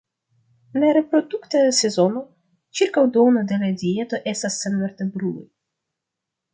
[0.77, 2.25] En la reprodukta sezono,
[2.79, 5.49] ĉirkaŭ duono de la dieto estas senvertebruloj.